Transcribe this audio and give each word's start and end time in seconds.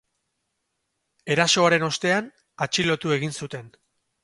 Erasoaren 1.35 1.85
ostean, 1.89 2.33
atxilotu 2.67 3.17
egin 3.21 3.39
zuten. 3.45 3.73